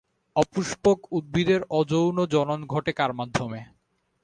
[0.35, 3.59] অপুষ্পক উদ্ভিদের অযৌন জনন ঘটে কার মাধ্যমে?